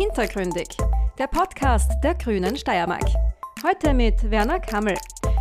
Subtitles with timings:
[0.00, 0.66] Hintergründig,
[1.18, 3.04] der Podcast der Grünen Steiermark.
[3.62, 4.96] Heute mit Werner Kammel.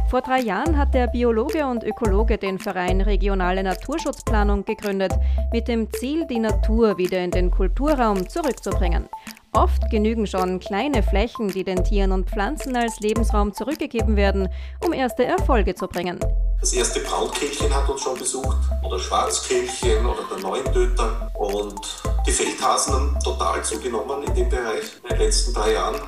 [0.10, 5.13] Vor drei Jahren hat der Biologe und Ökologe den Verein Regionale Naturschutzplanung gegründet,
[5.53, 9.08] mit dem Ziel, die Natur wieder in den Kulturraum zurückzubringen.
[9.53, 14.49] Oft genügen schon kleine Flächen, die den Tieren und Pflanzen als Lebensraum zurückgegeben werden,
[14.85, 16.20] um erste Erfolge zu bringen.
[16.59, 21.31] Das erste Braunkehlchen hat uns schon besucht, oder Schwarzkehlchen oder der Neuntöter.
[21.34, 21.80] Und
[22.27, 26.01] die Feldhasen haben total zugenommen in dem Bereich in den letzten drei Jahren.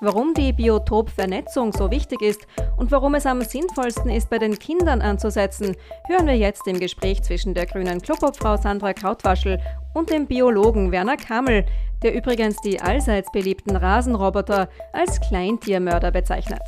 [0.00, 2.40] Warum die Biotopvernetzung so wichtig ist
[2.76, 5.76] und warum es am sinnvollsten ist, bei den Kindern anzusetzen,
[6.08, 9.60] hören wir jetzt im Gespräch zwischen der grünen Klubobfrau Sandra Krautwaschel
[9.94, 11.64] und dem Biologen Werner Kammel,
[12.02, 16.62] der übrigens die allseits beliebten Rasenroboter als Kleintiermörder bezeichnet.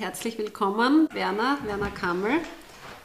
[0.00, 2.40] Herzlich willkommen, Werner, Werner Kammel,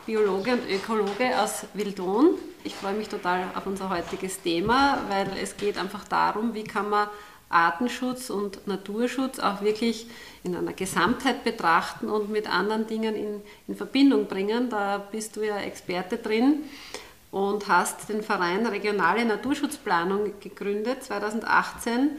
[0.05, 2.35] Biologe und Ökologe aus Wildon.
[2.63, 6.89] Ich freue mich total auf unser heutiges Thema, weil es geht einfach darum, wie kann
[6.89, 7.09] man
[7.49, 10.07] Artenschutz und Naturschutz auch wirklich
[10.45, 14.69] in einer Gesamtheit betrachten und mit anderen Dingen in, in Verbindung bringen.
[14.69, 16.63] Da bist du ja Experte drin
[17.29, 22.11] und hast den Verein Regionale Naturschutzplanung gegründet 2018.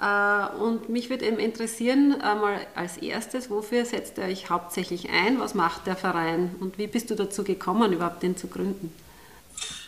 [0.00, 5.40] Äh, und mich würde eben interessieren, einmal als erstes, wofür setzt ihr euch hauptsächlich ein?
[5.40, 8.92] Was macht der Verein und wie bist du dazu gekommen, überhaupt den zu gründen?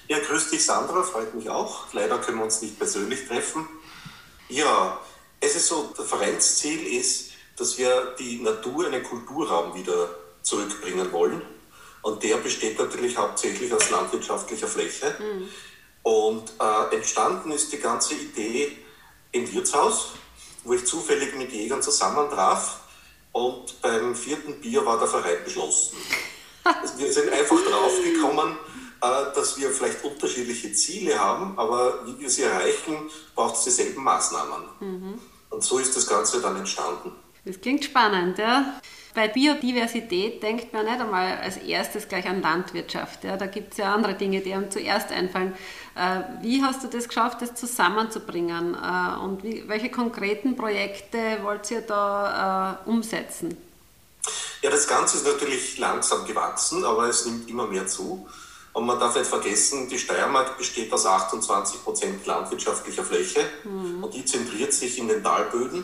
[0.09, 1.93] Ja, grüß dich Sandra, freut mich auch.
[1.93, 3.69] Leider können wir uns nicht persönlich treffen.
[4.49, 4.99] Ja,
[5.41, 10.09] es ist so, der Vereinsziel ist, dass wir die Natur in den Kulturraum wieder
[10.41, 11.43] zurückbringen wollen.
[12.01, 15.15] Und der besteht natürlich hauptsächlich aus landwirtschaftlicher Fläche.
[15.19, 15.49] Mhm.
[16.03, 18.79] Und äh, entstanden ist die ganze Idee
[19.33, 20.13] im Wirtshaus,
[20.65, 22.81] wo ich zufällig mit Jägern zusammentraf.
[23.33, 25.97] Und beim vierten Bier war der Verein beschlossen.
[26.97, 28.57] wir sind einfach draufgekommen,
[29.01, 34.03] äh, dass wir vielleicht unterschiedliche Ziele haben, aber wie wir sie erreichen, braucht es dieselben
[34.03, 34.63] Maßnahmen.
[34.81, 35.19] Mhm.
[35.51, 37.13] Und so ist das Ganze dann entstanden.
[37.45, 38.81] Das klingt spannend, ja.
[39.15, 43.25] Bei Biodiversität denkt man nicht einmal als erstes gleich an Landwirtschaft.
[43.25, 43.37] Ja.
[43.37, 45.55] Da gibt es ja andere Dinge, die einem zuerst einfallen.
[45.99, 48.75] Äh, wie hast du das geschafft, das zusammenzubringen?
[48.75, 53.57] Äh, und wie, welche konkreten Projekte wollt ihr da äh, umsetzen?
[54.63, 58.29] Ja, das Ganze ist natürlich langsam gewachsen, aber es nimmt immer mehr zu.
[58.73, 64.05] Und man darf nicht vergessen, die Steiermark besteht aus 28 Prozent landwirtschaftlicher Fläche mhm.
[64.05, 65.83] und die zentriert sich in den Talböden.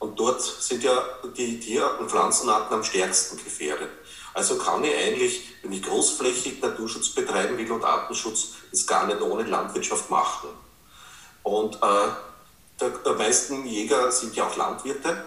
[0.00, 1.04] Und dort sind ja
[1.36, 3.90] die Tier- und Pflanzenarten am stärksten gefährdet.
[4.34, 9.20] Also kann ich eigentlich, wenn ich großflächig Naturschutz betreiben will und Artenschutz, das gar nicht
[9.20, 10.48] ohne Landwirtschaft machen.
[11.42, 12.08] Und äh,
[12.80, 15.26] der, der meisten Jäger sind ja auch Landwirte.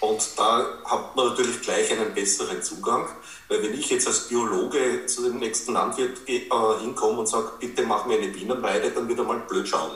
[0.00, 3.08] Und da hat man natürlich gleich einen besseren Zugang,
[3.48, 6.42] weil wenn ich jetzt als Biologe zu dem nächsten Landwirt äh,
[6.80, 9.92] hinkomme und sage, bitte mach mir eine Bienenweide, dann wird er mal blöd schauen.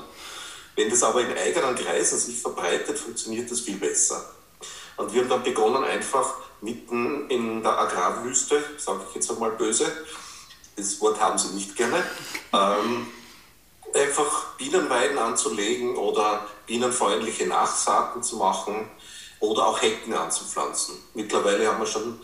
[0.77, 4.33] Wenn das aber in eigenen Kreisen sich verbreitet, funktioniert das viel besser.
[4.97, 9.91] Und wir haben dann begonnen, einfach mitten in der Agrarwüste, sage ich jetzt einmal böse,
[10.77, 12.03] das Wort haben sie nicht gerne,
[12.53, 13.07] ähm,
[13.95, 18.89] einfach Bienenweiden anzulegen oder bienenfreundliche Nachsaaten zu machen
[19.41, 20.97] oder auch Hecken anzupflanzen.
[21.15, 22.21] Mittlerweile haben wir schon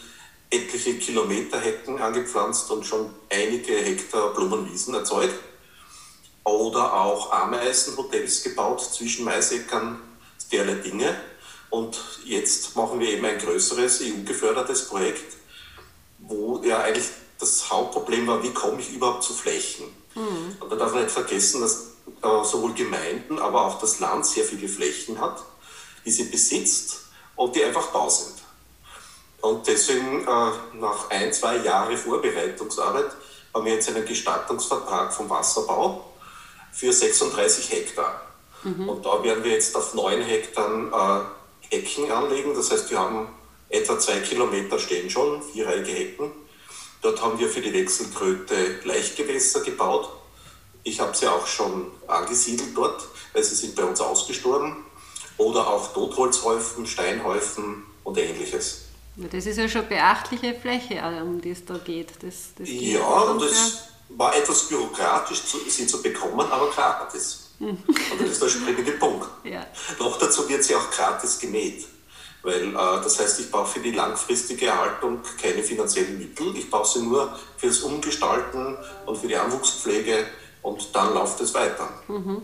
[0.50, 5.34] etliche Kilometer Hecken angepflanzt und schon einige Hektar Blumenwiesen erzeugt
[6.44, 10.00] oder auch Ameisenhotels gebaut zwischen Maisäckern,
[10.52, 11.16] derlei Dinge.
[11.74, 15.34] Und jetzt machen wir eben ein größeres EU-gefördertes Projekt,
[16.18, 17.06] wo ja eigentlich
[17.40, 19.86] das Hauptproblem war, wie komme ich überhaupt zu Flächen.
[20.14, 20.56] Mhm.
[20.60, 21.86] Und da darf man nicht vergessen, dass
[22.22, 25.42] äh, sowohl Gemeinden, aber auch das Land sehr viele Flächen hat,
[26.06, 28.36] die sie besitzt und die einfach da sind.
[29.40, 33.10] Und deswegen, äh, nach ein, zwei Jahren Vorbereitungsarbeit,
[33.52, 36.04] haben wir jetzt einen Gestattungsvertrag vom Wasserbau
[36.70, 38.20] für 36 Hektar.
[38.62, 38.88] Mhm.
[38.88, 42.54] Und da werden wir jetzt auf 9 Hektar äh, Hecken anlegen.
[42.54, 43.28] Das heißt, wir haben
[43.68, 46.32] etwa zwei Kilometer stehen schon, vierreihige Hecken.
[47.02, 50.08] Dort haben wir für die Wechselkröte Leichtgewässer gebaut.
[50.84, 54.76] Ich habe sie auch schon angesiedelt dort, weil sie sind bei uns ausgestorben.
[55.36, 58.82] Oder auch Totholzhäufen, Steinhäufen und ähnliches.
[59.16, 62.10] Das ist ja schon beachtliche Fläche, um die es da geht.
[62.20, 67.43] Das, das ja, und das war etwas bürokratisch, sie zu bekommen, aber gratis.
[67.60, 67.78] Und
[68.20, 69.26] das ist der springende Punkt.
[69.44, 69.66] Ja.
[69.98, 71.86] Noch dazu wird sie auch gratis gemäht.
[72.42, 76.86] Weil äh, das heißt, ich brauche für die langfristige Erhaltung keine finanziellen Mittel, ich brauche
[76.86, 80.26] sie nur für das Umgestalten und für die Anwuchspflege
[80.60, 81.88] und dann läuft es weiter.
[82.06, 82.42] Mhm.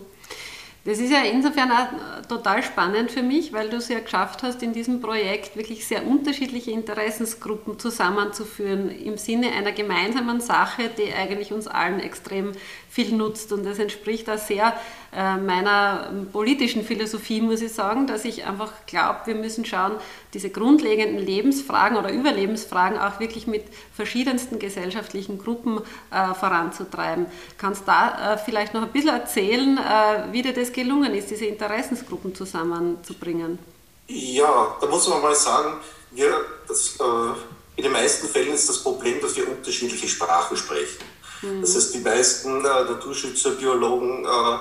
[0.83, 4.63] Das ist ja insofern auch total spannend für mich, weil du es ja geschafft hast,
[4.63, 11.53] in diesem Projekt wirklich sehr unterschiedliche Interessensgruppen zusammenzuführen im Sinne einer gemeinsamen Sache, die eigentlich
[11.53, 12.53] uns allen extrem
[12.89, 13.51] viel nutzt.
[13.51, 14.71] Und das entspricht auch sehr äh,
[15.13, 19.93] meiner politischen Philosophie, muss ich sagen, dass ich einfach glaube, wir müssen schauen,
[20.33, 25.81] diese grundlegenden Lebensfragen oder Überlebensfragen auch wirklich mit verschiedensten gesellschaftlichen Gruppen
[26.11, 27.25] äh, voranzutreiben.
[27.57, 31.29] Kannst du da äh, vielleicht noch ein bisschen erzählen, äh, wie dir das gelungen ist,
[31.29, 33.59] diese Interessensgruppen zusammenzubringen?
[34.07, 35.73] Ja, da muss man mal sagen,
[36.11, 36.33] wir,
[36.67, 41.03] das, äh, in den meisten Fällen ist das Problem, dass wir unterschiedliche Sprachen sprechen.
[41.41, 41.61] Mhm.
[41.61, 44.57] Das heißt, die meisten äh, Naturschützer, Biologen, äh,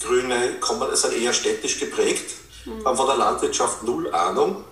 [0.00, 2.30] Grüne kommen, sind eher städtisch geprägt,
[2.64, 2.84] mhm.
[2.84, 4.64] haben von der Landwirtschaft null Ahnung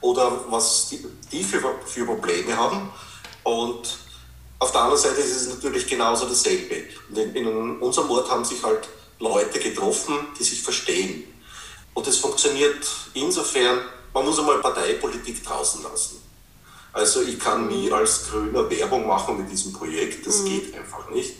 [0.00, 2.90] oder was die, die für, für Probleme haben.
[3.44, 3.98] Und
[4.58, 6.84] auf der anderen Seite ist es natürlich genauso dasselbe.
[7.08, 8.88] Und in, in unserem Ort haben sich halt
[9.18, 11.24] Leute getroffen, die sich verstehen.
[11.94, 13.80] Und es funktioniert insofern,
[14.12, 16.22] man muss einmal Parteipolitik draußen lassen.
[16.92, 17.94] Also ich kann nie mhm.
[17.94, 20.44] als Grüner Werbung machen mit diesem Projekt, das mhm.
[20.46, 21.36] geht einfach nicht,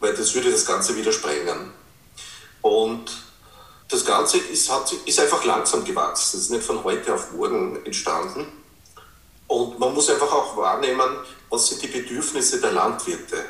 [0.00, 1.72] weil das würde das Ganze wieder sprengen.
[2.62, 3.10] Und
[3.88, 7.84] das Ganze ist, hat, ist einfach langsam gewachsen, es ist nicht von heute auf morgen
[7.84, 8.46] entstanden.
[9.46, 11.16] Und man muss einfach auch wahrnehmen,
[11.48, 13.44] was sind die Bedürfnisse der Landwirte.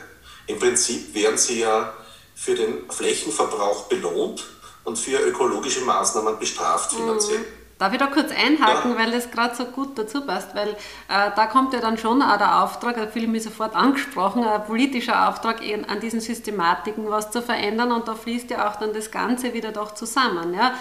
[0.47, 1.93] Im Prinzip werden sie ja
[2.35, 4.47] für den Flächenverbrauch belohnt
[4.85, 7.39] und für ökologische Maßnahmen bestraft finanziell.
[7.39, 7.60] Mhm.
[7.81, 8.99] Darf ich da kurz einhaken, ja.
[8.99, 12.37] weil das gerade so gut dazu passt, weil äh, da kommt ja dann schon auch
[12.37, 17.31] der Auftrag, da fühle ich mich sofort angesprochen, ein politischer Auftrag an diesen Systematiken was
[17.31, 20.53] zu verändern und da fließt ja auch dann das Ganze wieder doch zusammen.
[20.53, 20.75] Ja?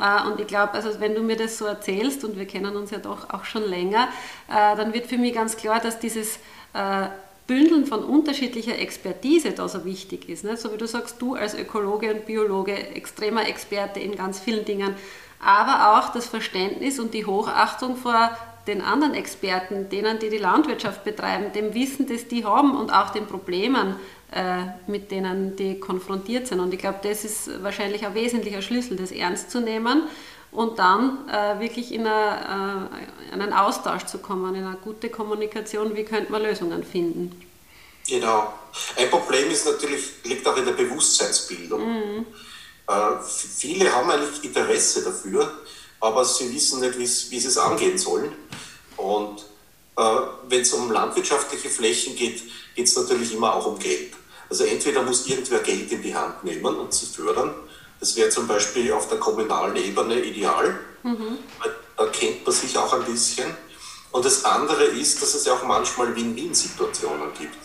[0.00, 2.92] Äh, und ich glaube, also wenn du mir das so erzählst und wir kennen uns
[2.92, 4.06] ja doch auch schon länger,
[4.48, 6.36] äh, dann wird für mich ganz klar, dass dieses
[6.72, 7.08] äh,
[7.46, 10.44] Bündeln von unterschiedlicher Expertise da so wichtig ist.
[10.44, 10.56] Ne?
[10.56, 14.94] So wie du sagst, du als Ökologe und Biologe, extremer Experte in ganz vielen Dingen,
[15.40, 18.30] aber auch das Verständnis und die Hochachtung vor
[18.66, 23.10] den anderen Experten, denen, die die Landwirtschaft betreiben, dem Wissen, das die haben und auch
[23.10, 23.96] den Problemen,
[24.32, 26.60] äh, mit denen die konfrontiert sind.
[26.60, 30.04] Und ich glaube, das ist wahrscheinlich ein wesentlicher Schlüssel, das ernst zu nehmen
[30.54, 32.88] und dann äh, wirklich in, eine,
[33.30, 37.42] äh, in, einen Austausch zu kommen, in eine gute Kommunikation, wie könnte man Lösungen finden.
[38.08, 38.52] Genau.
[38.96, 41.80] Ein Problem ist natürlich, liegt auch in der Bewusstseinsbildung.
[41.80, 42.26] Mhm.
[42.86, 42.92] Äh,
[43.24, 45.50] viele haben eigentlich Interesse dafür,
[46.00, 48.32] aber sie wissen nicht, wie sie es angehen sollen.
[48.96, 49.40] Und
[49.96, 50.02] äh,
[50.48, 52.42] wenn es um landwirtschaftliche Flächen geht,
[52.76, 54.12] geht es natürlich immer auch um Geld.
[54.48, 57.54] Also entweder muss irgendwer Geld in die Hand nehmen und sie fördern.
[58.04, 60.78] Das wäre zum Beispiel auf der kommunalen Ebene ideal.
[61.04, 61.38] Mhm.
[61.96, 63.56] Da kennt man sich auch ein bisschen.
[64.12, 67.56] Und das andere ist, dass es ja auch manchmal Win-Win-Situationen gibt.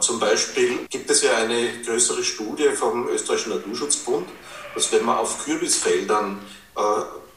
[0.00, 4.26] Zum Beispiel gibt es ja eine größere Studie vom Österreichischen Naturschutzbund,
[4.74, 6.40] dass wenn man auf Kürbisfeldern
[6.74, 6.80] äh,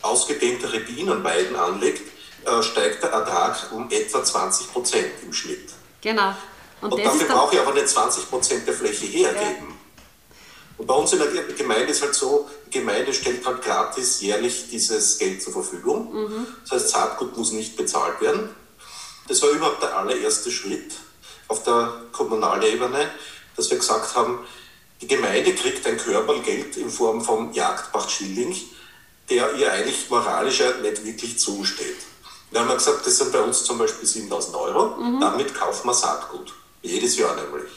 [0.02, 2.04] ausgedehntere Bienenweiden anlegt,
[2.46, 5.72] äh, steigt der Ertrag um etwa 20 Prozent im Schnitt.
[6.00, 6.34] Genau.
[6.80, 9.68] Und, und dafür brauche ich aber nicht 20 Prozent der Fläche hergeben.
[9.68, 9.75] Ja.
[10.77, 14.69] Und bei uns in der Gemeinde ist halt so, die Gemeinde stellt halt gratis jährlich
[14.69, 16.13] dieses Geld zur Verfügung.
[16.13, 16.48] Mhm.
[16.63, 18.50] Das heißt, Saatgut muss nicht bezahlt werden.
[19.27, 20.94] Das war überhaupt der allererste Schritt
[21.48, 23.10] auf der Kommunalebene,
[23.56, 24.39] dass wir gesagt haben,
[25.01, 28.56] die Gemeinde kriegt ein Körpergeld in Form von Jagdpacht-Schilling,
[29.30, 31.98] der ihr eigentlich moralisch nicht wirklich zusteht.
[32.51, 35.19] Da haben wir gesagt, das sind bei uns zum Beispiel 7000 Euro, mhm.
[35.19, 36.54] damit kaufen wir Saatgut.
[36.81, 37.71] Jedes Jahr nämlich.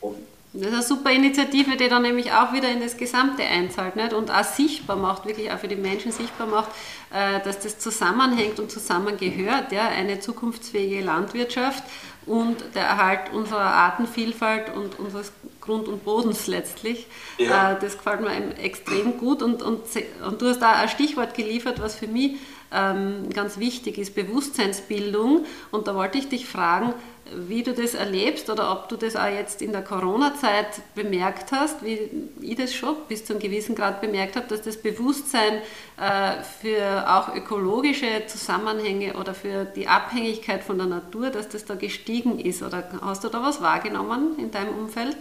[0.00, 3.96] Und das ist eine super Initiative, die dann nämlich auch wieder in das Gesamte einzahlt
[3.96, 4.12] nicht?
[4.12, 6.68] und auch sichtbar macht, wirklich auch für die Menschen sichtbar macht,
[7.10, 9.72] äh, dass das zusammenhängt und zusammengehört.
[9.72, 9.88] Ja?
[9.88, 11.82] Eine zukunftsfähige Landwirtschaft
[12.26, 15.32] und der Erhalt unserer Artenvielfalt und unseres
[15.62, 17.06] Grund und Bodens letztlich.
[17.38, 17.72] Ja.
[17.72, 19.80] Äh, das gefällt mir extrem gut und, und,
[20.26, 22.36] und du hast da ein Stichwort geliefert, was für mich
[22.72, 25.46] ähm, ganz wichtig ist, Bewusstseinsbildung.
[25.70, 26.94] Und da wollte ich dich fragen,
[27.34, 31.84] wie du das erlebst oder ob du das auch jetzt in der Corona-Zeit bemerkt hast,
[31.84, 32.10] wie
[32.40, 35.62] ich das schon bis zu einem gewissen Grad bemerkt habe, dass das Bewusstsein
[35.98, 41.74] äh, für auch ökologische Zusammenhänge oder für die Abhängigkeit von der Natur, dass das da
[41.74, 42.62] gestiegen ist.
[42.62, 45.16] Oder hast du da was wahrgenommen in deinem Umfeld?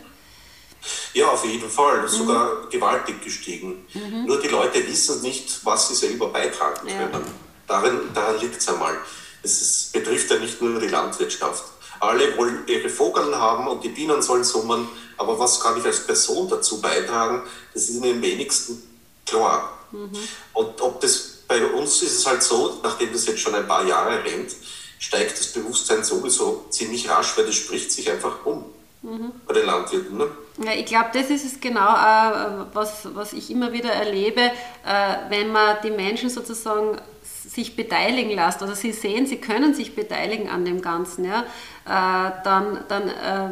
[1.14, 2.08] Ja, auf jeden Fall, mhm.
[2.08, 3.86] sogar gewaltig gestiegen.
[3.94, 4.26] Mhm.
[4.26, 7.12] Nur die Leute wissen nicht, was sie selber beitragen können.
[7.14, 7.22] Ja.
[7.68, 8.98] Darin, daran liegt es einmal.
[9.44, 11.64] Es betrifft ja nicht nur die Landwirtschaft.
[12.02, 16.06] Alle wollen ihre Vogeln haben und die Bienen sollen summen, aber was kann ich als
[16.06, 17.44] Person dazu beitragen,
[17.74, 18.82] das ist in den wenigsten
[19.26, 19.78] klar.
[19.92, 20.10] Mhm.
[20.54, 23.86] Und ob das bei uns ist es halt so, nachdem das jetzt schon ein paar
[23.86, 24.56] Jahre rennt,
[25.00, 28.66] steigt das Bewusstsein sowieso ziemlich rasch, weil das spricht sich einfach um.
[29.02, 29.32] mhm.
[29.46, 30.18] bei den Landwirten.
[30.18, 30.28] Ne?
[30.64, 35.16] Ja, ich glaube, das ist es genau, äh, was, was ich immer wieder erlebe, äh,
[35.30, 37.00] wenn man die Menschen sozusagen
[37.50, 38.62] sich beteiligen lässt.
[38.62, 41.42] Oder sie sehen, sie können sich beteiligen an dem Ganzen, ja,
[41.86, 43.50] äh, dann, dann äh,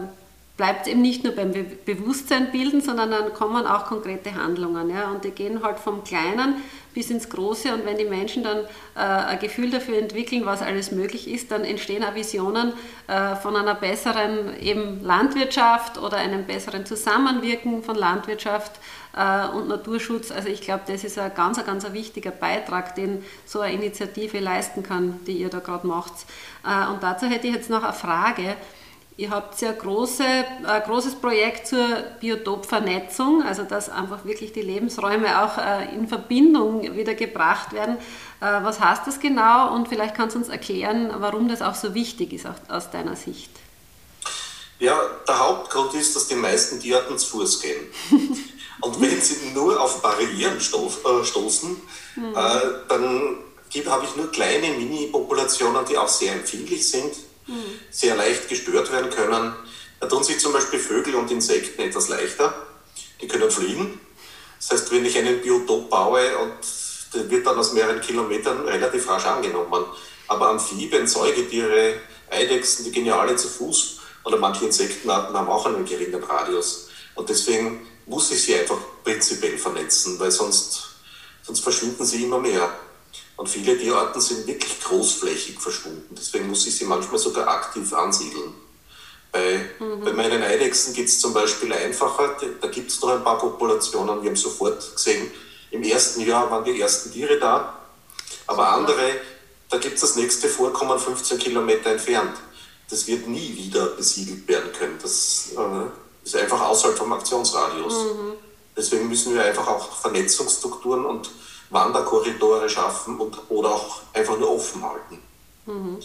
[0.59, 4.89] bleibt eben nicht nur beim Be Bewusstsein bilden, sondern dann kommen auch konkrete Handlungen.
[4.89, 6.55] Ja, und die gehen halt vom Kleinen
[6.93, 10.91] bis ins Große und wenn die Menschen dann äh, ein Gefühl dafür entwickeln, was alles
[10.91, 12.73] möglich ist, dann entstehen auch Visionen
[13.07, 18.81] äh, von einer besseren eben Landwirtschaft oder einem besseren Zusammenwirken von Landwirtschaft
[19.15, 20.29] äh, und Naturschutz.
[20.29, 24.39] Also ich glaube, das ist ein ganz, ganz ein wichtiger Beitrag, den so eine Initiative
[24.39, 26.25] leisten kann, die ihr da gerade macht.
[26.67, 28.57] Äh, und dazu hätte ich jetzt noch eine Frage.
[29.19, 31.85] Ihr habt ja große, ein großes Projekt zur
[32.21, 37.97] Biotopvernetzung, also dass einfach wirklich die Lebensräume auch äh, in Verbindung wieder gebracht werden.
[38.39, 41.93] Äh, was heißt das genau und vielleicht kannst du uns erklären, warum das auch so
[41.93, 43.51] wichtig ist aus deiner Sicht?
[44.79, 44.97] Ja,
[45.27, 47.87] der Hauptgrund ist, dass die meisten Tierarten zu Fuß gehen.
[48.79, 51.81] und wenn sie nur auf Barrieren äh, stoßen,
[52.15, 52.33] mhm.
[52.87, 53.37] dann
[53.85, 57.28] habe ich nur kleine Mini-Populationen, die auch sehr empfindlich sind
[57.89, 59.53] sehr leicht gestört werden können.
[59.99, 62.53] Da tun sich zum Beispiel Vögel und Insekten etwas leichter.
[63.21, 63.99] Die können fliegen.
[64.59, 66.53] Das heißt, wenn ich einen Biotop baue und
[67.13, 69.85] der wird dann aus mehreren Kilometern relativ rasch angenommen.
[70.27, 71.95] Aber Amphibien, Säugetiere,
[72.29, 73.99] Eidechsen, die gehen ja alle zu Fuß.
[74.25, 76.89] Oder manche Insektenarten haben auch einen geringen Radius.
[77.15, 80.89] Und deswegen muss ich sie einfach prinzipiell vernetzen, weil sonst,
[81.43, 82.71] sonst verschwinden sie immer mehr.
[83.39, 86.13] Und viele Tierarten sind wirklich großflächig verschwunden.
[86.13, 88.53] Deswegen muss ich sie manchmal sogar aktiv ansiedeln.
[89.31, 90.03] Bei, mhm.
[90.03, 92.35] bei meinen Eidechsen geht es zum Beispiel einfacher.
[92.59, 94.21] Da gibt es noch ein paar Populationen.
[94.21, 95.31] Wir haben sofort gesehen,
[95.71, 97.79] im ersten Jahr waren die ersten Tiere da.
[98.45, 99.21] Aber andere,
[99.69, 102.35] da gibt es das nächste Vorkommen 15 Kilometer entfernt.
[102.89, 104.99] Das wird nie wieder besiedelt werden können.
[105.01, 107.93] Das äh, ist einfach außerhalb vom Aktionsradius.
[107.93, 108.33] Mhm.
[108.75, 111.29] Deswegen müssen wir einfach auch Vernetzungsstrukturen und
[111.69, 115.19] Wanderkorridore schaffen und, oder auch einfach nur offen halten.
[115.65, 115.99] Mhm.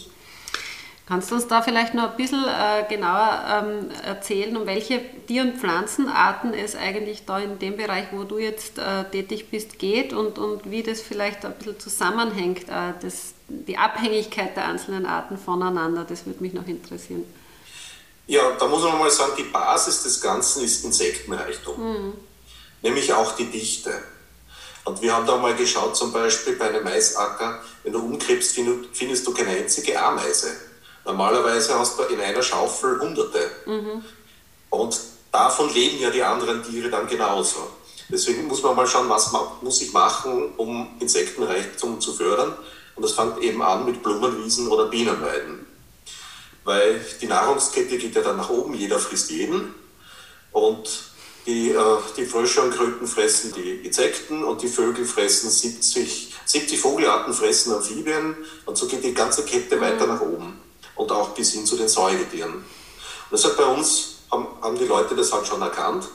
[1.07, 5.43] Kannst du uns da vielleicht noch ein bisschen äh, genauer ähm, erzählen, um welche Tier-
[5.43, 10.13] und Pflanzenarten es eigentlich da in dem Bereich, wo du jetzt äh, tätig bist, geht
[10.13, 15.37] und, und wie das vielleicht ein bisschen zusammenhängt, äh, das, die Abhängigkeit der einzelnen Arten
[15.37, 16.05] voneinander?
[16.09, 17.23] Das würde mich noch interessieren.
[18.25, 22.13] Ja, da muss man mal sagen, die Basis des Ganzen ist Insektenreichtum, mhm.
[22.81, 23.93] nämlich auch die Dichte.
[24.85, 28.55] Und wir haben da mal geschaut, zum Beispiel bei einem Maisacker, wenn du umgräbst,
[28.93, 30.55] findest du keine einzige Ameise.
[31.03, 33.49] Normalerweise hast du in einer Schaufel Hunderte.
[33.65, 34.05] Mhm.
[34.69, 34.99] Und
[35.31, 37.67] davon leben ja die anderen Tiere dann genauso.
[38.09, 42.53] Deswegen muss man mal schauen, was muss ich machen, um Insektenreichtum zu fördern.
[42.95, 45.65] Und das fängt eben an mit Blumenwiesen oder Bienenweiden.
[46.63, 49.73] Weil die Nahrungskette geht ja dann nach oben, jeder frisst jeden.
[50.51, 50.89] Und
[51.45, 56.79] die, äh, die Frösche und Kröten fressen die Insekten und die Vögel fressen 70, 70
[56.79, 58.35] Vogelarten fressen Amphibien
[58.65, 60.13] und so geht die ganze Kette weiter mhm.
[60.13, 60.59] nach oben
[60.95, 62.53] und auch bis hin zu den Säugetieren.
[62.53, 62.63] Und
[63.31, 66.07] deshalb bei uns haben, haben die Leute das halt schon erkannt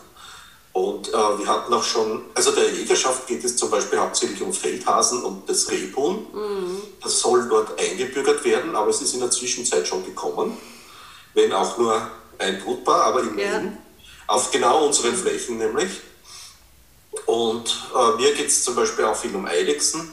[0.72, 4.52] und äh, wir hatten auch schon, also der Jägerschaft geht es zum Beispiel hauptsächlich um
[4.52, 6.26] Feldhasen und das Rebhuhn.
[6.32, 6.82] Mhm.
[7.02, 10.56] Das soll dort eingebürgert werden, aber es ist in der Zwischenzeit schon gekommen,
[11.34, 13.64] wenn auch nur ein Brutpaar, aber immerhin.
[13.64, 13.72] Ja
[14.30, 15.90] auf genau unseren Flächen nämlich.
[17.26, 20.08] Und äh, mir geht es zum Beispiel auch viel um Eidechsen.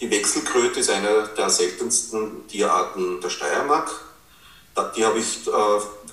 [0.00, 3.90] Die Wechselkröte ist eine der seltensten Tierarten der Steiermark.
[4.96, 5.50] Die habe ich äh,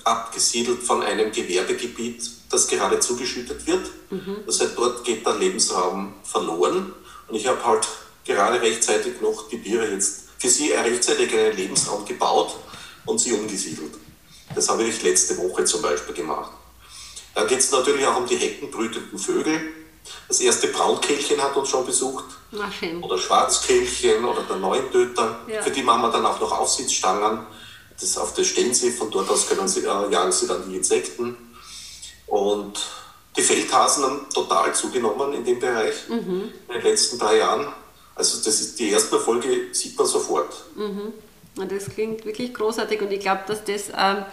[0.04, 3.86] abgesiedelt von einem Gewerbegebiet, das gerade zugeschüttet wird.
[4.10, 4.38] Mhm.
[4.44, 6.92] Das heißt, dort geht der Lebensraum verloren.
[7.28, 7.86] Und ich habe halt
[8.24, 12.56] gerade rechtzeitig noch die Tiere jetzt für sie rechtzeitig einen Lebensraum gebaut
[13.06, 13.94] und sie umgesiedelt.
[14.54, 16.50] Das habe ich letzte Woche zum Beispiel gemacht.
[17.34, 19.60] Dann geht es natürlich auch um die heckenbrütenden Vögel.
[20.26, 22.24] Das erste Braunkehlchen hat uns schon besucht.
[22.58, 25.40] Ach, oder Schwarzkehlchen oder der Neuntöter.
[25.46, 25.62] Ja.
[25.62, 27.46] Für die machen wir dann auch noch Aufsitzstangen.
[28.00, 31.36] Das auf der Stensee, von dort aus können sie, äh, jagen sie dann die Insekten.
[32.26, 32.78] Und
[33.36, 36.52] die Feldhasen haben total zugenommen in dem Bereich mhm.
[36.68, 37.72] in den letzten drei Jahren.
[38.14, 40.52] Also das ist die erste Erfolge sieht man sofort.
[40.74, 41.12] Mhm.
[41.68, 44.24] Das klingt wirklich großartig und ich glaube, dass das ähm,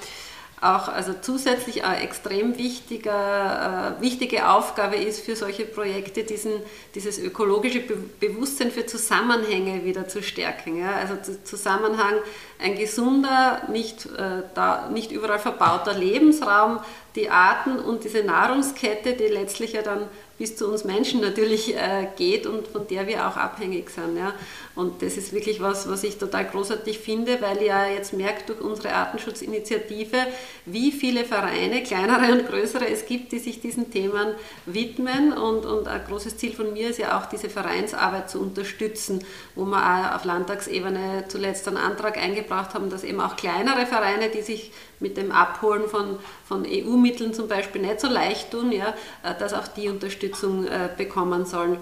[0.65, 6.53] auch also zusätzlich eine extrem wichtiger, äh, wichtige Aufgabe ist für solche Projekte, diesen,
[6.95, 10.79] dieses ökologische Be Bewusstsein für Zusammenhänge wieder zu stärken.
[10.79, 10.95] Ja?
[10.95, 12.15] Also Zusammenhang,
[12.59, 16.79] ein gesunder, nicht, äh, da, nicht überall verbauter Lebensraum,
[17.15, 22.07] die Arten und diese Nahrungskette, die letztlich ja dann bis zu uns Menschen natürlich äh,
[22.17, 24.17] geht und von der wir auch abhängig sind.
[24.17, 24.33] Ja.
[24.75, 28.49] Und das ist wirklich was, was ich total großartig finde, weil ich ja jetzt merkt
[28.49, 30.17] durch unsere Artenschutzinitiative,
[30.65, 35.31] wie viele Vereine, kleinere und größere es gibt, die sich diesen Themen widmen.
[35.31, 39.23] Und, und ein großes Ziel von mir ist ja auch, diese Vereinsarbeit zu unterstützen,
[39.55, 44.29] wo wir auch auf Landtagsebene zuletzt einen Antrag eingebracht haben, dass eben auch kleinere Vereine,
[44.29, 48.93] die sich mit dem Abholen von, von EU-Mitteln zum Beispiel nicht so leicht tun, ja,
[49.23, 51.77] äh, dass auch die Unterstützung äh, bekommen sollen.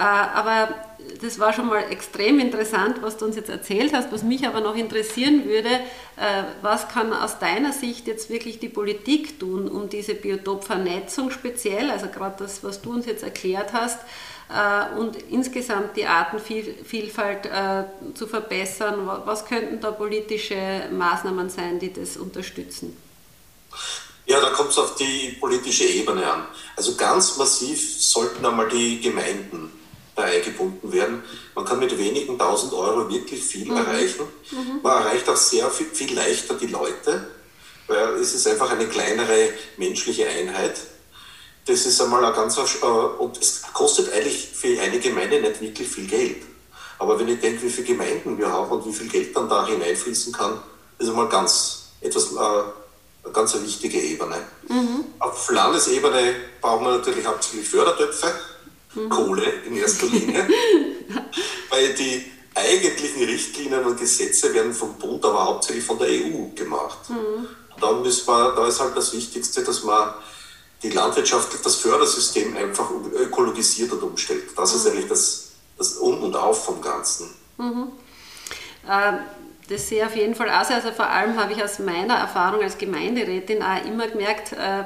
[0.00, 0.74] Äh, aber
[1.20, 4.10] das war schon mal extrem interessant, was du uns jetzt erzählt hast.
[4.10, 5.68] Was mich aber noch interessieren würde,
[6.62, 12.06] was kann aus deiner Sicht jetzt wirklich die Politik tun, um diese Biotopvernetzung speziell, also
[12.08, 13.98] gerade das, was du uns jetzt erklärt hast,
[14.98, 17.48] und insgesamt die Artenvielfalt
[18.14, 19.06] zu verbessern?
[19.24, 22.96] Was könnten da politische Maßnahmen sein, die das unterstützen?
[24.26, 26.46] Ja, da kommt es auf die politische Ebene an.
[26.76, 29.72] Also ganz massiv sollten einmal die Gemeinden
[30.16, 31.22] da eingebunden werden.
[31.54, 33.76] Man kann mit wenigen tausend Euro wirklich viel mhm.
[33.76, 34.24] erreichen.
[34.50, 34.80] Mhm.
[34.82, 37.26] Man erreicht auch sehr viel, viel leichter die Leute,
[37.86, 40.78] weil es ist einfach eine kleinere menschliche Einheit.
[41.66, 45.88] Das ist einmal ein ganz, äh, und es kostet eigentlich für eine Gemeinde nicht wirklich
[45.88, 46.42] viel Geld.
[46.98, 49.66] Aber wenn ich denke, wie viele Gemeinden wir haben und wie viel Geld dann da
[49.66, 50.60] hineinfließen kann,
[50.98, 52.38] ist einmal ganz etwas äh,
[53.24, 54.36] eine ganz wichtige Ebene.
[54.68, 55.04] Mhm.
[55.18, 58.32] Auf Landesebene brauchen wir natürlich hauptsächlich Fördertöpfe,
[58.94, 59.08] mhm.
[59.08, 60.48] Kohle in erster Linie,
[61.70, 67.08] weil die eigentlichen Richtlinien und Gesetze werden vom Bund, aber hauptsächlich von der EU gemacht.
[67.08, 67.46] Mhm.
[67.80, 70.14] Da, müssen wir, da ist halt das Wichtigste, dass man
[70.82, 74.44] die Landwirtschaft, das Fördersystem einfach ökologisiert und umstellt.
[74.56, 74.92] Das ist mhm.
[74.92, 77.30] eigentlich das, das Um und Auf vom Ganzen.
[77.58, 77.92] Mhm.
[78.88, 79.18] Ähm
[79.70, 80.68] das sehe ich auf jeden Fall aus.
[80.70, 84.84] Also vor allem habe ich aus meiner Erfahrung als Gemeinderätin auch immer gemerkt, äh,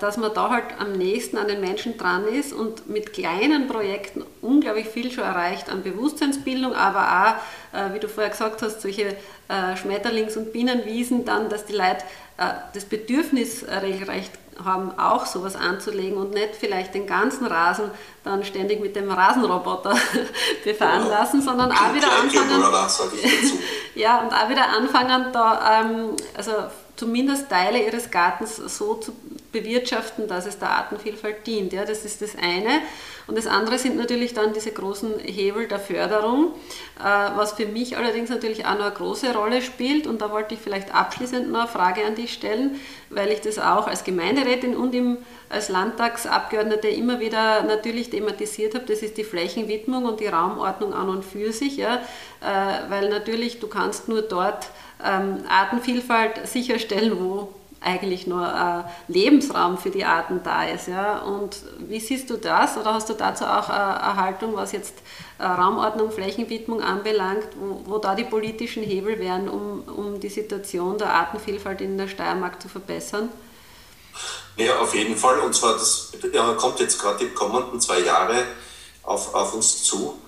[0.00, 4.24] dass man da halt am nächsten an den Menschen dran ist und mit kleinen Projekten
[4.40, 7.36] unglaublich viel schon erreicht an Bewusstseinsbildung, aber
[7.72, 9.16] auch, äh, wie du vorher gesagt hast, solche
[9.48, 12.04] Schmetterlings- und Bienenwiesen dann, dass die Leute
[12.72, 14.30] das Bedürfnis regelrecht
[14.64, 17.90] haben, auch sowas anzulegen und nicht vielleicht den ganzen Rasen
[18.24, 19.94] dann ständig mit dem Rasenroboter
[20.64, 21.20] befahren ja.
[21.20, 22.62] lassen, sondern auch wieder anfangen.
[23.94, 26.52] ja, und auch wieder anfangen, da ähm, also
[26.96, 29.12] zumindest Teile ihres Gartens so zu
[29.52, 31.72] bewirtschaften, dass es der Artenvielfalt dient.
[31.72, 32.80] Ja, das ist das eine.
[33.26, 36.52] Und das andere sind natürlich dann diese großen Hebel der Förderung,
[36.98, 40.06] äh, was für mich allerdings natürlich auch noch eine große Rolle spielt.
[40.06, 43.58] Und da wollte ich vielleicht abschließend noch eine Frage an dich stellen, weil ich das
[43.58, 48.86] auch als Gemeinderätin und im, als Landtagsabgeordnete immer wieder natürlich thematisiert habe.
[48.86, 51.76] Das ist die Flächenwidmung und die Raumordnung an und für sich.
[51.76, 51.96] Ja,
[52.40, 54.70] äh, weil natürlich du kannst nur dort
[55.04, 57.48] ähm, Artenvielfalt sicherstellen, wo
[57.80, 60.88] eigentlich nur äh, Lebensraum für die Arten da ist.
[60.88, 61.20] Ja?
[61.20, 62.76] Und wie siehst du das?
[62.76, 64.94] Oder hast du dazu auch äh, eine Haltung, was jetzt
[65.38, 70.98] äh, Raumordnung, Flächenwidmung anbelangt, wo, wo, da die politischen Hebel wären, um, um die Situation
[70.98, 73.30] der Artenvielfalt in der Steiermark zu verbessern?
[74.56, 75.38] Ja, auf jeden Fall.
[75.38, 78.44] Und zwar, das ja, kommt jetzt gerade die kommenden zwei Jahre
[79.02, 80.18] auf, auf uns zu.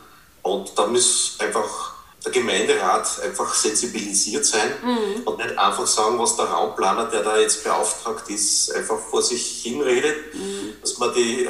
[0.40, 1.91] Und da muss einfach
[2.24, 5.22] der Gemeinderat einfach sensibilisiert sein mhm.
[5.24, 9.62] und nicht einfach sagen, was der Raumplaner, der da jetzt beauftragt ist, einfach vor sich
[9.62, 10.74] hinredet, mhm.
[10.80, 11.48] dass man die,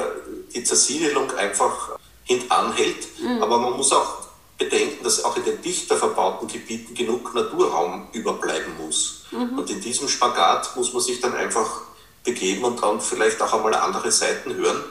[0.53, 3.07] die Zersiedelung einfach hintanhält.
[3.21, 3.43] Mhm.
[3.43, 4.23] Aber man muss auch
[4.57, 9.25] bedenken, dass auch in den dichter verbauten Gebieten genug Naturraum überbleiben muss.
[9.31, 9.59] Mhm.
[9.59, 11.81] Und in diesem Spagat muss man sich dann einfach
[12.23, 14.83] begeben und dann vielleicht auch einmal andere Seiten hören.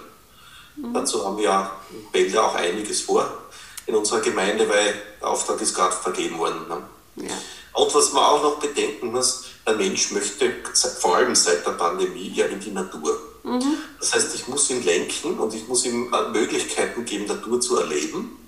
[0.77, 0.95] Mhm.
[0.95, 1.73] Dazu haben wir ja
[2.13, 3.43] Bälde auch einiges vor
[3.87, 6.67] in unserer Gemeinde, weil der Auftrag ist gerade vergeben worden.
[6.69, 7.29] Ne?
[7.29, 7.35] Ja.
[7.75, 10.53] Und was man auch noch bedenken muss, der Mensch möchte
[11.01, 13.19] vor allem seit der Pandemie ja in die Natur.
[13.43, 13.79] Mhm.
[13.99, 17.79] Das heißt, ich muss ihn lenken und ich muss ihm äh, Möglichkeiten geben, Natur zu
[17.79, 18.39] erleben.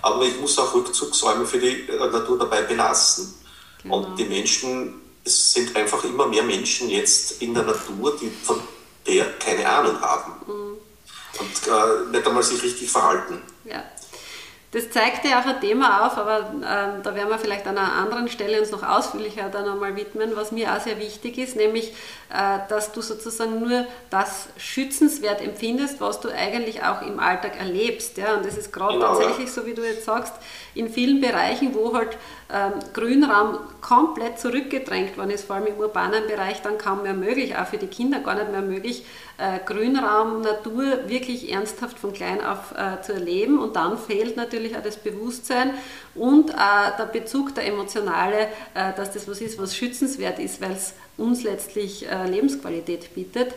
[0.00, 3.34] Aber ich muss auch Rückzugsräume für die äh, Natur dabei belassen.
[3.82, 3.98] Genau.
[3.98, 8.60] Und die Menschen, es sind einfach immer mehr Menschen jetzt in der Natur, die von
[9.06, 10.32] der keine Ahnung haben.
[10.46, 10.76] Mhm.
[11.38, 13.40] Und äh, nicht einmal sich richtig verhalten.
[13.64, 13.82] Ja.
[14.72, 17.92] Das zeigt ja auch ein Thema auf, aber äh, da werden wir vielleicht an einer
[17.92, 21.92] anderen Stelle uns noch ausführlicher dann einmal widmen, was mir auch sehr wichtig ist, nämlich,
[22.32, 28.16] äh, dass du sozusagen nur das schützenswert empfindest, was du eigentlich auch im Alltag erlebst.
[28.16, 28.34] Ja?
[28.36, 29.52] Und das ist gerade genau, tatsächlich, ja.
[29.52, 30.32] so wie du jetzt sagst,
[30.74, 32.16] in vielen Bereichen, wo halt
[32.50, 37.56] ähm, Grünraum komplett zurückgedrängt worden ist, vor allem im urbanen Bereich, dann kaum mehr möglich,
[37.58, 39.04] auch für die Kinder gar nicht mehr möglich,
[39.42, 43.58] äh, Grünraum, Natur wirklich ernsthaft von klein auf äh, zu erleben.
[43.58, 45.72] Und dann fehlt natürlich auch das Bewusstsein
[46.14, 46.54] und äh,
[46.98, 48.42] der Bezug, der emotionale,
[48.74, 53.52] äh, dass das was ist, was schützenswert ist, weil es uns letztlich äh, Lebensqualität bietet.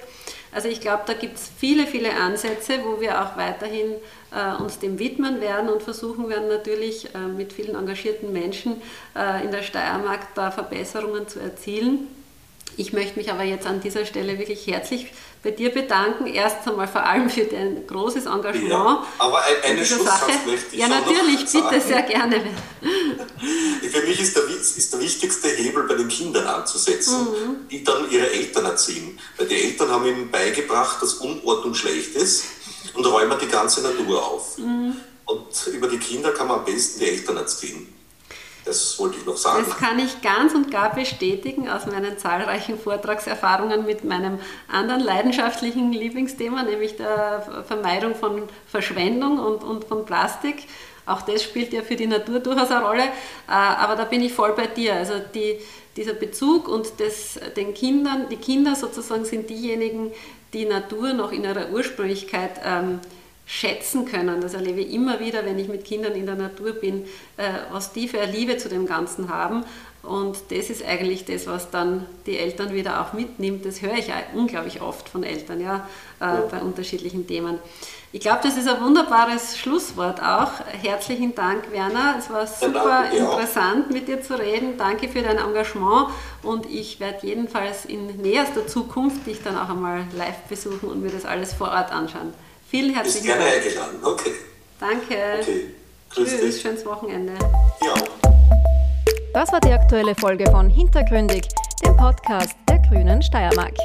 [0.51, 3.91] Also ich glaube, da gibt es viele, viele Ansätze, wo wir auch weiterhin
[4.31, 8.81] äh, uns dem widmen werden und versuchen werden natürlich mit vielen engagierten Menschen
[9.43, 12.07] in der Steiermark da Verbesserungen zu erzielen.
[12.77, 15.07] Ich möchte mich aber jetzt an dieser Stelle wirklich herzlich
[15.43, 16.27] bei dir bedanken.
[16.27, 18.69] Erst einmal vor allem für dein großes Engagement.
[18.69, 20.31] Ja, aber eine Sache.
[20.45, 22.41] möchte ich Ja, natürlich, bitte, sehr gerne.
[23.91, 27.67] Für mich ist der, ist der wichtigste Hebel bei den Kindern anzusetzen, mhm.
[27.69, 29.19] die dann ihre Eltern erziehen.
[29.37, 32.45] Weil die Eltern haben ihnen beigebracht, dass Unordnung schlecht ist
[32.93, 34.57] und räumen die ganze Natur auf.
[34.57, 34.97] Mhm.
[35.25, 37.94] Und über die Kinder kann man am besten die Eltern erziehen.
[38.65, 39.63] Das wollte ich noch sagen.
[39.67, 45.93] Das kann ich ganz und gar bestätigen aus meinen zahlreichen Vortragserfahrungen mit meinem anderen leidenschaftlichen
[45.93, 50.63] Lieblingsthema, nämlich der Vermeidung von Verschwendung und, und von Plastik.
[51.05, 53.03] Auch das spielt ja für die Natur durchaus eine Rolle.
[53.03, 54.95] Äh, aber da bin ich voll bei dir.
[54.95, 55.59] Also die,
[55.95, 60.11] dieser Bezug und das, den Kindern, die Kinder sozusagen sind diejenigen,
[60.53, 62.99] die Natur noch in ihrer Ursprünglichkeit ähm,
[63.45, 64.41] schätzen können.
[64.41, 67.03] Das erlebe ich immer wieder, wenn ich mit Kindern in der Natur bin,
[67.37, 69.63] äh, was die für eine Liebe zu dem Ganzen haben.
[70.01, 73.65] Und das ist eigentlich das, was dann die Eltern wieder auch mitnimmt.
[73.65, 75.87] Das höre ich unglaublich oft von Eltern, ja,
[76.19, 76.43] äh, ja.
[76.49, 77.59] bei unterschiedlichen Themen.
[78.11, 80.51] Ich glaube, das ist ein wunderbares Schlusswort auch.
[80.81, 82.15] Herzlichen Dank, Werner.
[82.17, 84.77] Es war super ja, interessant, mit dir zu reden.
[84.77, 86.09] Danke für dein Engagement
[86.41, 91.11] und ich werde jedenfalls in näherster Zukunft dich dann auch einmal live besuchen und mir
[91.11, 92.33] das alles vor Ort anschauen.
[92.69, 93.39] Vielen herzlichen Dank.
[93.41, 93.99] Ist gerne eingeladen.
[94.03, 94.31] Okay.
[94.79, 95.39] Danke.
[95.41, 95.65] Okay.
[96.09, 96.61] Grüß Tschüss, dich.
[96.61, 97.33] schönes Wochenende.
[97.81, 97.93] Ja.
[99.33, 101.43] Das war die aktuelle Folge von Hintergründig,
[101.85, 103.75] dem Podcast der Grünen Steiermark.